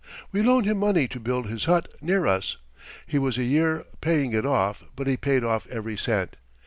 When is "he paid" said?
5.05-5.43